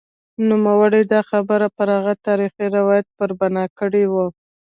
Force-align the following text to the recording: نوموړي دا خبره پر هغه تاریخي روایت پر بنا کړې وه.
نوموړي 0.47 1.01
دا 1.11 1.21
خبره 1.29 1.67
پر 1.77 1.87
هغه 1.97 2.13
تاریخي 2.27 2.65
روایت 2.77 3.07
پر 3.17 3.29
بنا 3.39 3.65
کړې 3.79 4.03
وه. 4.13 4.25